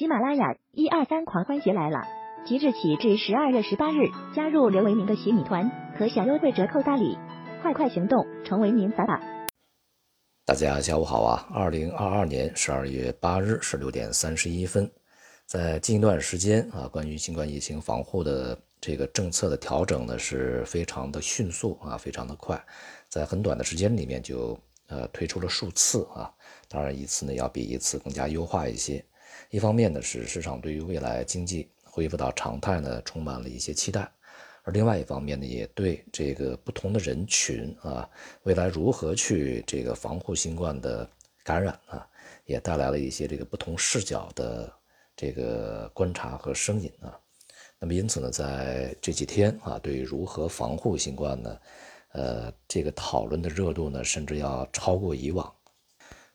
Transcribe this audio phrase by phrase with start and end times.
[0.00, 1.98] 喜马拉雅一二三狂欢节来了！
[2.46, 7.18] 即日起至十二月十八日，加入刘维明的洗米团，可享优惠折扣大礼，
[7.60, 9.20] 快快行动，成为您法宝！
[10.46, 11.46] 大家下午好啊！
[11.52, 14.90] 二零二二年十二月八日十六点三十一分，
[15.44, 22.58] 在近一段时间啊，关于新冠疫情防护的这个政策的调整呢，是非常的迅速啊，非常的快，
[23.10, 26.32] 在很短的时间里面就呃推出了数次啊，
[26.70, 29.04] 当然一次呢要比一次更加优化一些。
[29.50, 34.02] 一方面呢，是市场对于未来经济恢复到常态呢，充满了一些期待；
[34.62, 38.08] 而另外一方面呢，也对这个不同的人群啊，
[38.44, 41.08] 未来如何去这个防护新冠的
[41.42, 42.06] 感染啊，
[42.44, 44.72] 也带来了一些这个不同视角的
[45.16, 47.18] 这个观察和声音啊。
[47.78, 51.58] 那么因此呢，在这几天啊，对于如何防护新冠呢，
[52.12, 55.52] 呃，这个讨论的热度呢，甚至要超过以往。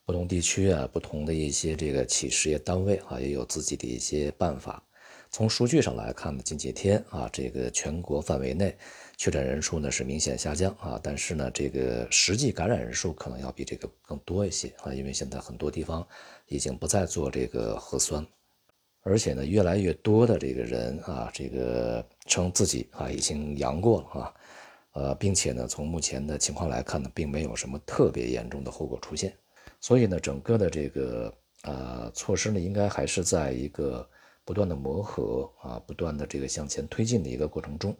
[0.05, 4.83] 不同地区啊，不同的一些这个企事业单位啊，也有自己的一些办法。
[5.31, 8.77] 从数据上来看呢，近几天啊，这个全国范围内
[9.17, 16.07] 确诊人数呢是明显下降啊，但是呢，这个实际感染人数可能要比这个更多一些啊，因为现在很多地方
[16.45, 18.23] 已经不再做这个核酸，
[19.01, 24.33] 而且呢，越来越多的这个人啊，这个称自己啊已经阳过了啊，
[24.93, 29.35] 呃，并且呢，从目前的情况来看呢，并没有什么特别严重的后果出现。
[29.81, 34.07] 所以呢，整个的这个呃措施呢，应该还是在一个
[34.43, 37.95] 不断的磨合啊，不断的这个向前推进的一个过程中。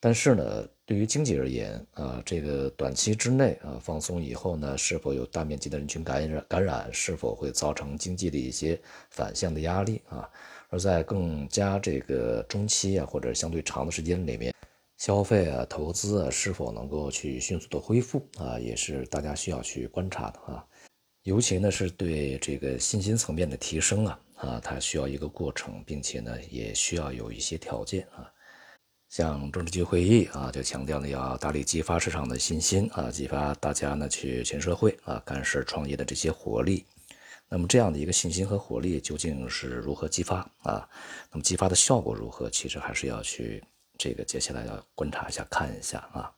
[0.00, 10.28] 但是呢，对于经济而言啊，这个短期之内啊放松以后呢，是否有大面积的人群感染感染，是否会造成经济的一些反向的压力啊？
[10.68, 14.52] 而在更加这个中期啊，或者相对长的时间里面，
[14.98, 20.66] 消费啊、投资啊，是否能够去迅速的恢复啊，也是大家需要去观察的啊。
[21.24, 28.30] 尤其呢是对这个信心层面的提升啊啊，它需要一个过程，并且呢也需要有一些条件啊。
[29.08, 36.84] 像政治局会议啊，就强调呢要大力激发市场的信心啊，激发大家呢去全社会啊干事创业的这些活力。
[37.48, 40.86] 那么这样的一个信心和活力究竟是如何激发啊？
[41.30, 42.50] 那么激发的效果如何？
[42.50, 43.64] 其实还是要去
[43.96, 46.30] 这个接下来要观察一下看一下啊。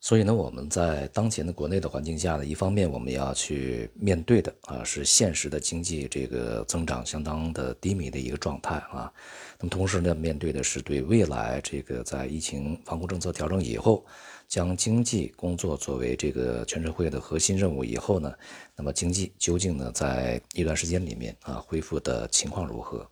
[0.00, 9.12] 所以呢，我们在当前的国内的环境下呢，一方面我们要去面对的啊是现实的经济这个增长相当的低迷的一个状态啊，
[9.58, 14.06] 那么同时呢，面对的是对未来这个在疫情防控政策调整以后，
[14.46, 18.32] 将经济工作作为这个全社会的核心任务以后呢，
[18.76, 23.04] 那么经济究竟呢在一段时间里面啊恢复的情况如何？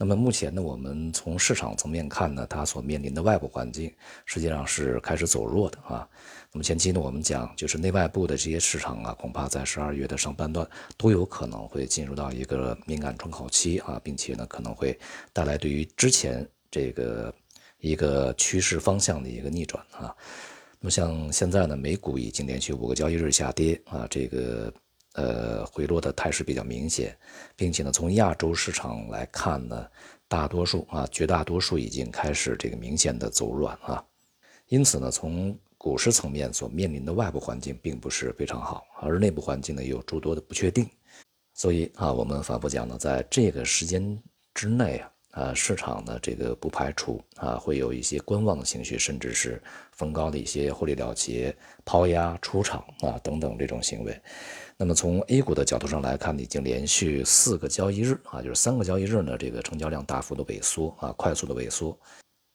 [0.00, 3.92] 那么目前呢，我们从市场层面看呢，它所面临的外部环境
[4.26, 6.08] 实际上是开始走弱的啊。
[6.52, 10.64] 那么前期呢，我们讲就是内外部的这些市场啊，恐怕在十二月的上半段
[10.96, 14.96] 都有可能会进入到一个敏感窗口期啊，并且呢，可能会
[15.32, 17.34] 带来对于之前这个
[17.80, 20.14] 一个趋势方向的一个逆转啊。
[20.78, 24.72] 那么像现在呢，美股已经连续五个交易日下跌啊，这个。
[25.18, 27.18] 呃，回落的态势比较明显，
[27.56, 29.84] 并且呢，从亚洲市场来看呢，
[30.28, 34.04] 大多数啊，绝大多数已经开始这个明显的走软啊。
[34.68, 40.88] 因此呢，从股市层面所面临的外部环境并不是非常好，而内部环境呢有诸多的不确定。
[41.52, 44.16] 所以啊，我们反复讲呢，在这个时间
[44.54, 49.62] 之内啊，啊，市场呢这个不排除啊会有一些观望的情绪，甚至是
[49.92, 54.20] 逢高的一些获利了结、抛压出场啊等等这种行为。
[54.76, 61.98] 那么从 A 股的角度上来看，已经连续四个交易日啊，就是三个交易日呢，这个成交量大幅的萎缩啊，快速的萎缩。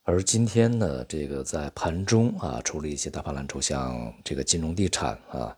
[0.06, 5.56] 而今天呢，这个在盘中啊，除了一些大盘蓝筹，像这个金融地产啊，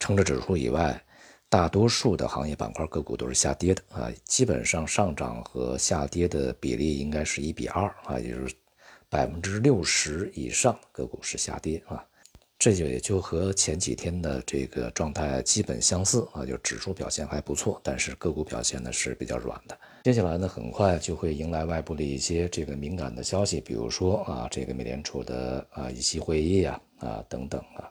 [0.00, 1.00] 撑着指数以外，
[1.54, 8.52] 大多数的行业板块个股都是下跌的啊，基本上上涨和下跌的比例应该是一比二啊，也就是
[9.08, 12.04] 百分之六十以上个股是下跌啊。
[12.58, 19.78] 这就也就和前几天的这个状态基本相似啊，就指数表现还不错，但是个股表现呢是比较软的。
[20.02, 27.88] 接下来呢，很快就会迎来外部的一些这个敏感的消息，比如说啊，这个美联储的啊议息会议啊啊等等啊，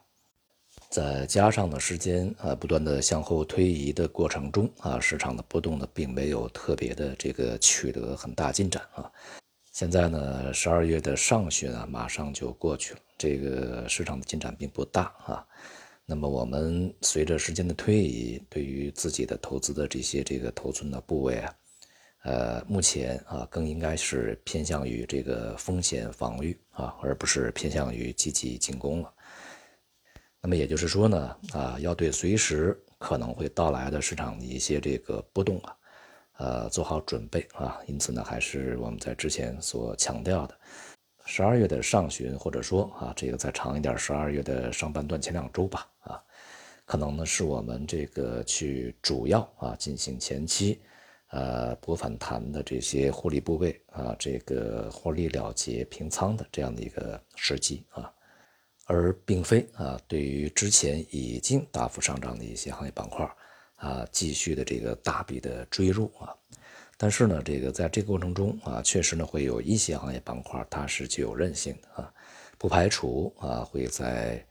[0.94, 9.12] 再加上呢时间啊不断的向后推移的过程中啊，市场的波动呢并没有特别的这个取得很大进展啊。
[9.72, 15.44] 现在呢，十二月的上旬啊，马上就过去了，这个市场的进展并不大啊。
[16.06, 21.56] 那么我们随着时间的推移，对于自己的投资的这些这个头寸的部位啊，
[22.26, 29.12] 呃，目前啊，更应该是偏向于这个风险防御啊，而不是偏向于积极进攻了。
[30.44, 35.76] 那么也就是说呢，啊，要对随时可能会到来的市场的一些这个波动啊。
[36.38, 37.80] 呃做好准备啊。
[37.88, 40.60] 因此呢，还是我们在之前所强调的，
[41.26, 46.22] 十二月的上旬或者说啊这个再长一点，十二月的上半段前两周吧啊，
[46.84, 50.82] 可能呢是我们这个去主要啊进行前期。
[51.30, 58.14] 呃，博反弹的这些获利部位啊，这个获利了结平仓的这样的一个时机啊，
[58.86, 63.30] 而并非啊，对于之前已经大幅上涨的一些行业板块
[63.76, 66.36] 啊，继续的这个大笔的追入啊。
[66.98, 72.14] 但是呢，这个在这个过程中啊，确实呢会有一些行业板块它是具有韧性的啊，
[72.58, 74.46] 不排除啊会在。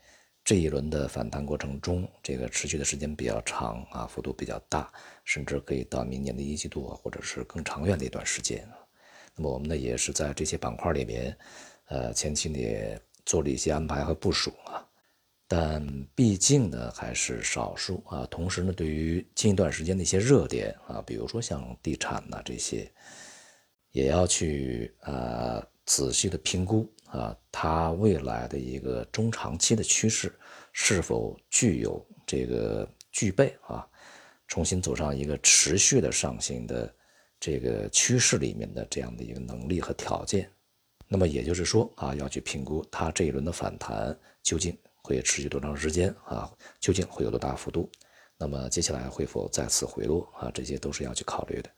[0.44, 4.92] 这一轮的反弹过程中，这个持续的时间比较长啊，幅度比较大，
[5.24, 8.68] 甚至可以到明年的一季度或者是更长远的一段时间。
[9.36, 11.38] 那么我们呢，也是在这些板块里面，
[11.84, 14.86] 呃，前期呢也做了一些安排和部署啊。
[15.48, 18.26] 但毕竟呢还是少数啊。
[18.30, 22.90] 同时呢，对于近一段时间的一些热点啊，比如说像地产呐这些，
[23.90, 26.90] 也要去呃仔细的评估。
[27.12, 30.32] 啊，它未来的一个中长期的趋势
[30.72, 33.86] 是否具有这个具备啊，
[34.48, 36.90] 重新走上一个持续的上行的
[37.38, 40.50] 这个趋势里面的这样的一个能力和条件？
[41.12, 46.50] 那么也就是说啊，要去评估它这一轮的反弹究竟会持续多长时间啊，
[46.80, 47.86] 究竟会有多大幅度？
[48.38, 50.50] 那么接下来会否再次回落啊？
[50.54, 51.68] 这些都是要去考虑的。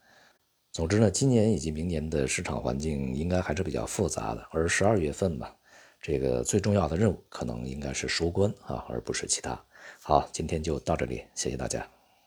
[0.71, 5.53] 总之呢，今年以及明年的市场环境应该还是比较复杂的，而十二月份吧，
[6.01, 9.61] 这个最重要的任务可能应该是收官啊，而不是其他。
[10.01, 11.94] 好，今天就到这里，谢谢大家。